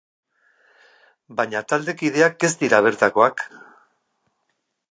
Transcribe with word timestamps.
Baina 1.41 1.61
taldekideak 1.73 2.47
ez 2.49 2.51
dira 2.63 2.81
bertakoak. 2.89 3.47